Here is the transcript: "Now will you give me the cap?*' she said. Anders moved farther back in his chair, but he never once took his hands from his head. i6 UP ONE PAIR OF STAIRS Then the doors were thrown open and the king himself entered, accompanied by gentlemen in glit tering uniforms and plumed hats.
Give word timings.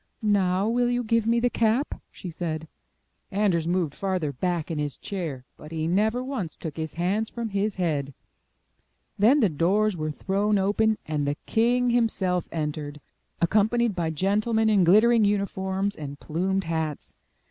"Now 0.23 0.67
will 0.67 0.89
you 0.89 1.03
give 1.03 1.27
me 1.27 1.39
the 1.39 1.51
cap?*' 1.51 2.01
she 2.11 2.31
said. 2.31 2.67
Anders 3.31 3.67
moved 3.67 3.93
farther 3.93 4.31
back 4.31 4.71
in 4.71 4.79
his 4.79 4.97
chair, 4.97 5.45
but 5.57 5.71
he 5.71 5.85
never 5.85 6.23
once 6.23 6.55
took 6.55 6.75
his 6.75 6.95
hands 6.95 7.29
from 7.29 7.49
his 7.49 7.75
head. 7.75 8.07
i6 8.07 8.07
UP 8.07 8.07
ONE 8.07 8.07
PAIR 8.07 8.47
OF 8.47 9.11
STAIRS 9.11 9.19
Then 9.35 9.39
the 9.41 9.57
doors 9.59 9.97
were 9.97 10.09
thrown 10.11 10.57
open 10.57 10.97
and 11.05 11.27
the 11.27 11.37
king 11.45 11.91
himself 11.91 12.47
entered, 12.51 12.99
accompanied 13.41 13.93
by 13.93 14.09
gentlemen 14.09 14.71
in 14.71 14.83
glit 14.83 15.01
tering 15.03 15.23
uniforms 15.23 15.95
and 15.95 16.19
plumed 16.19 16.63
hats. 16.63 17.15